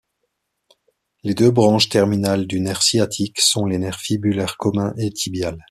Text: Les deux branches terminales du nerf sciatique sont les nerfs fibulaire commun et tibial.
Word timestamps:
Les 1.21 1.35
deux 1.35 1.51
branches 1.51 1.87
terminales 1.87 2.47
du 2.47 2.59
nerf 2.59 2.81
sciatique 2.81 3.39
sont 3.39 3.67
les 3.67 3.77
nerfs 3.77 3.99
fibulaire 4.01 4.57
commun 4.57 4.95
et 4.97 5.11
tibial. 5.11 5.59